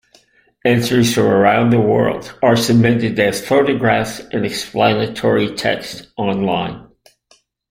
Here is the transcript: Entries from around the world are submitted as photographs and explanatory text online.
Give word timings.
Entries 0.65 1.13
from 1.13 1.27
around 1.27 1.69
the 1.69 1.79
world 1.79 2.33
are 2.41 2.55
submitted 2.55 3.19
as 3.19 3.45
photographs 3.45 4.19
and 4.31 4.43
explanatory 4.47 5.53
text 5.53 6.07
online. 6.17 6.87